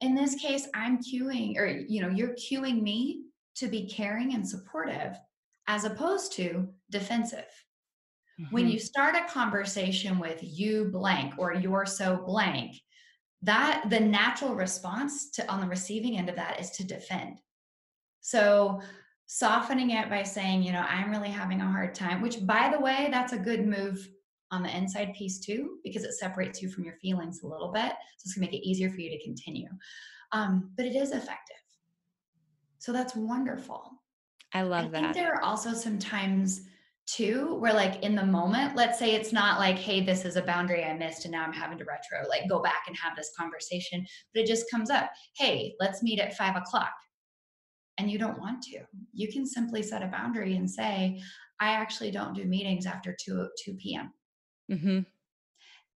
[0.00, 3.24] In this case, I'm cueing, or you know, you're cueing me
[3.56, 5.16] to be caring and supportive,
[5.66, 7.46] as opposed to defensive.
[8.40, 8.54] Mm-hmm.
[8.54, 12.76] When you start a conversation with you blank or you're so blank,
[13.42, 17.40] that the natural response to on the receiving end of that is to defend.
[18.20, 18.80] So
[19.26, 22.80] softening it by saying, you know, I'm really having a hard time, which by the
[22.80, 24.08] way, that's a good move
[24.50, 27.90] on the inside piece too, because it separates you from your feelings a little bit.
[27.90, 29.68] So it's gonna make it easier for you to continue.
[30.32, 31.56] Um, but it is effective.
[32.82, 33.92] So that's wonderful.
[34.52, 35.00] I love I that.
[35.00, 36.62] think there are also some times
[37.06, 40.42] too where like in the moment let's say it's not like hey this is a
[40.42, 43.32] boundary i missed and now i'm having to retro like go back and have this
[43.36, 46.92] conversation but it just comes up hey let's meet at five o'clock
[47.98, 48.78] and you don't want to
[49.12, 51.20] you can simply set a boundary and say
[51.58, 54.12] i actually don't do meetings after 2 2 p.m
[54.70, 55.00] mm-hmm.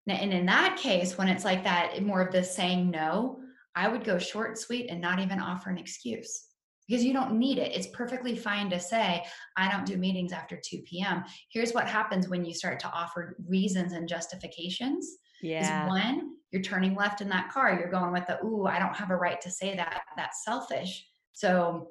[0.09, 3.41] and in that case when it's like that more of the saying no
[3.75, 6.45] i would go short and sweet and not even offer an excuse
[6.89, 7.73] because you don't need it.
[7.75, 9.25] It's perfectly fine to say,
[9.57, 11.25] I don't do meetings after 2 p.m.
[11.51, 15.17] Here's what happens when you start to offer reasons and justifications.
[15.43, 15.85] Yeah.
[15.85, 17.77] Is one, you're turning left in that car.
[17.79, 20.03] You're going with the, ooh, I don't have a right to say that.
[20.17, 21.07] That's selfish.
[21.33, 21.89] So,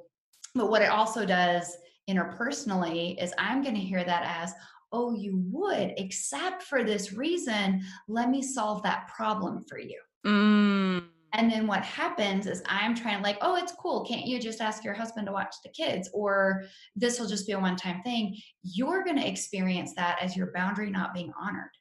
[0.55, 1.75] but what it also does
[2.09, 4.53] interpersonally is I'm going to hear that as,
[4.91, 7.81] oh, you would, except for this reason.
[8.07, 9.99] Let me solve that problem for you.
[10.25, 14.05] Mm and then what happens is I'm trying to like, oh, it's cool.
[14.05, 16.09] Can't you just ask your husband to watch the kids?
[16.13, 16.63] Or
[16.95, 18.37] this will just be a one time thing.
[18.63, 21.71] You're going to experience that as your boundary not being honored.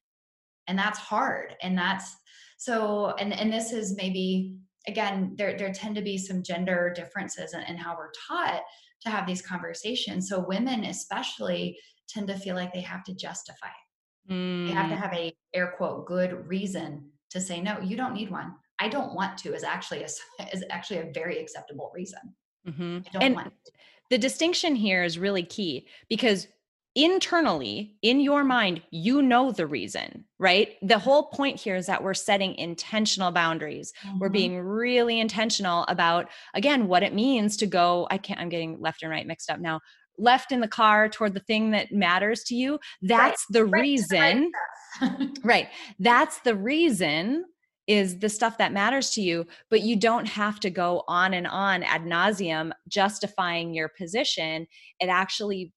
[0.69, 1.57] And that's hard.
[1.63, 2.15] And that's
[2.59, 4.55] so, and, and this is maybe,
[4.87, 8.63] again, there, there tend to be some gender differences in, in how we're taught
[9.03, 10.29] to have these conversations.
[10.29, 11.77] So women, especially,
[12.09, 13.69] tend to feel like they have to justify.
[14.31, 14.69] Mm.
[14.69, 15.01] They have to mm.
[15.01, 17.81] have a air quote good reason to say no.
[17.81, 18.55] You don't need one.
[18.81, 20.09] I don't want to is actually a,
[20.53, 22.21] is actually a very acceptable reason.
[22.69, 22.99] Mm-hmm.
[23.07, 23.53] I don't and want.
[24.11, 26.49] The distinction here is really key because
[26.97, 32.03] internally in your mind you know the reason right the whole point here is that
[32.03, 34.19] we're setting intentional boundaries mm-hmm.
[34.19, 38.81] we're being really intentional about again what it means to go i can't i'm getting
[38.81, 39.79] left and right mixed up now
[40.19, 43.61] left in the car toward the thing that matters to you that's right.
[43.61, 43.81] the right.
[43.81, 44.51] reason
[45.45, 45.69] right
[46.01, 47.45] that's the reason
[47.91, 51.49] is the stuff that matters to you, but you don't have to go on and
[51.49, 54.69] on ad nauseam justifying your position.
[55.01, 55.73] It actually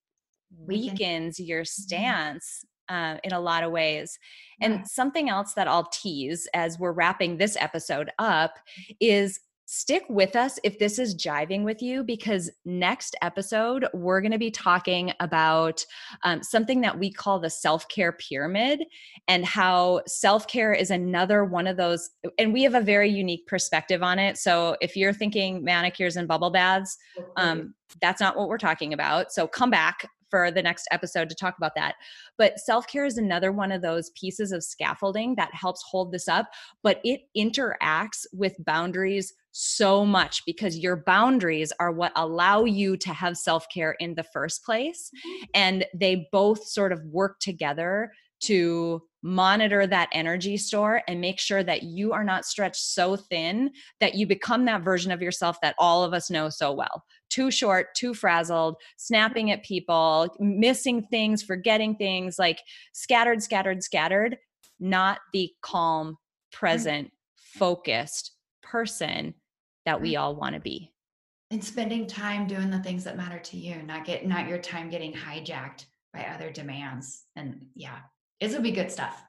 [0.55, 1.82] weakens your mm-hmm.
[1.82, 4.20] stance uh, in a lot of ways.
[4.61, 8.59] And something else that I'll tease as we're wrapping this episode up
[8.99, 9.39] is
[9.74, 14.38] stick with us if this is jiving with you because next episode we're going to
[14.38, 15.84] be talking about
[16.24, 18.84] um, something that we call the self-care pyramid
[19.28, 24.03] and how self-care is another one of those and we have a very unique perspective
[24.03, 24.38] on it.
[24.38, 26.95] So if you're thinking manicures and bubble baths
[27.38, 29.32] um, that's not what we're talking about.
[29.32, 31.95] So come back for the next episode to talk about that.
[32.38, 36.28] But self care is another one of those pieces of scaffolding that helps hold this
[36.28, 36.47] up,
[36.82, 43.14] but it interacts with boundaries so much because your boundaries are what allow you to
[43.14, 45.10] have self care in the first place.
[45.16, 45.43] Mm-hmm.
[45.54, 51.64] And they both sort of work together to monitor that energy store and make sure
[51.64, 55.76] that you are not stretched so thin that you become that version of yourself that
[55.80, 57.04] all of us know so well.
[57.30, 62.60] Too short, too frazzled, snapping at people, missing things, forgetting things, like
[62.91, 64.38] scattered, scattered, scattered,
[64.78, 66.18] not the calm,
[66.51, 68.32] present, focused
[68.62, 69.34] person
[69.86, 70.92] that we all want to be.
[71.52, 74.90] And spending time doing the things that matter to you, not get not your time
[74.90, 77.26] getting hijacked by other demands.
[77.36, 78.00] And yeah,
[78.40, 79.24] this will be good stuff.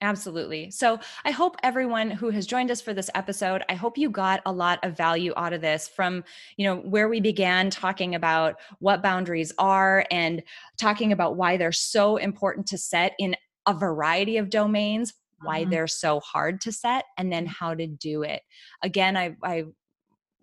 [0.00, 0.70] Absolutely.
[0.70, 4.40] So I hope everyone who has joined us for this episode, I hope you got
[4.46, 6.22] a lot of value out of this from,
[6.56, 10.42] you know, where we began talking about what boundaries are and
[10.78, 13.34] talking about why they're so important to set in
[13.66, 15.70] a variety of domains, why mm-hmm.
[15.70, 18.42] they're so hard to set, and then how to do it.
[18.84, 19.64] Again, I, I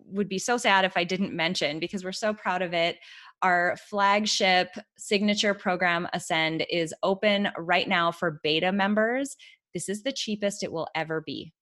[0.08, 2.96] would be so sad if I didn't mention because we're so proud of it.
[3.42, 9.36] Our flagship signature program, Ascend, is open right now for beta members.
[9.74, 11.52] This is the cheapest it will ever be.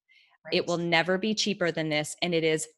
[0.45, 0.55] Right.
[0.55, 2.15] It will never be cheaper than this.
[2.23, 2.69] And it is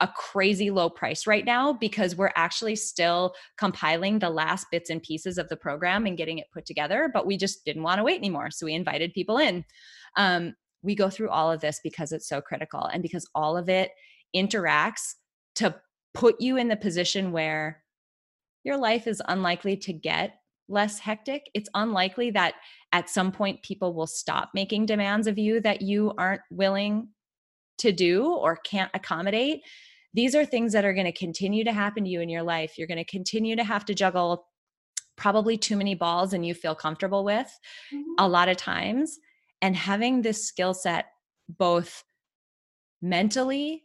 [0.00, 5.02] a crazy low price right now because we're actually still compiling the last bits and
[5.02, 8.04] pieces of the program and getting it put together, but we just didn't want to
[8.04, 8.50] wait anymore.
[8.50, 9.64] So we invited people in.
[10.16, 13.68] Um, we go through all of this because it's so critical and because all of
[13.68, 13.90] it
[14.34, 15.14] interacts
[15.56, 15.74] to
[16.14, 17.82] put you in the position where
[18.64, 20.34] your life is unlikely to get
[20.68, 21.50] less hectic.
[21.54, 22.54] It's unlikely that
[22.92, 27.08] at some point people will stop making demands of you that you aren't willing
[27.78, 29.62] to do or can't accommodate.
[30.14, 32.76] These are things that are going to continue to happen to you in your life.
[32.76, 34.46] You're going to continue to have to juggle
[35.16, 37.46] probably too many balls and you feel comfortable with
[37.92, 38.02] mm-hmm.
[38.18, 39.18] a lot of times.
[39.62, 41.06] And having this skill set,
[41.48, 42.04] both
[43.02, 43.82] mentally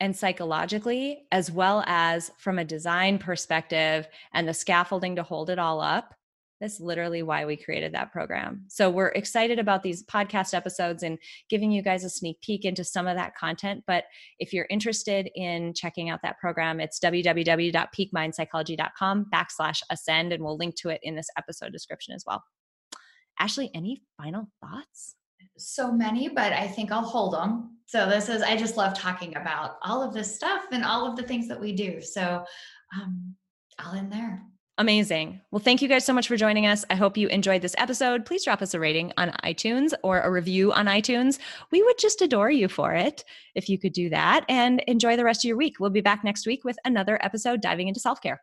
[0.00, 5.58] and psychologically, as well as from a design perspective and the scaffolding to hold it
[5.58, 6.14] all up,
[6.60, 8.64] That's literally why we created that program.
[8.68, 11.18] So we're excited about these podcast episodes and
[11.50, 13.84] giving you guys a sneak peek into some of that content.
[13.86, 14.04] But
[14.38, 20.76] if you're interested in checking out that program, it's www.peakmindpsychology.com backslash ascend, and we'll link
[20.76, 22.44] to it in this episode description as well.
[23.38, 25.16] Ashley, any final thoughts?
[25.56, 27.78] So many, but I think I'll hold them.
[27.86, 31.16] So this is, I just love talking about all of this stuff and all of
[31.16, 32.00] the things that we do.
[32.00, 32.44] So
[32.94, 33.34] um,
[33.78, 34.42] I'll end there.
[34.76, 35.40] Amazing.
[35.52, 36.84] Well, thank you guys so much for joining us.
[36.90, 38.26] I hope you enjoyed this episode.
[38.26, 41.38] Please drop us a rating on iTunes or a review on iTunes.
[41.70, 43.24] We would just adore you for it
[43.54, 45.78] if you could do that and enjoy the rest of your week.
[45.78, 48.42] We'll be back next week with another episode diving into self care.